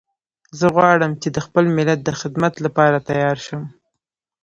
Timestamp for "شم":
3.45-3.63